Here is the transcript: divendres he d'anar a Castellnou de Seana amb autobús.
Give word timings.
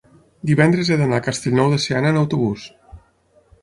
divendres 0.51 0.89
he 0.93 0.97
d'anar 1.03 1.21
a 1.21 1.25
Castellnou 1.29 1.71
de 1.77 1.81
Seana 1.87 2.13
amb 2.15 2.25
autobús. 2.25 2.69